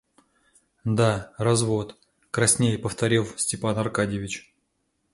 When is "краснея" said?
2.31-2.79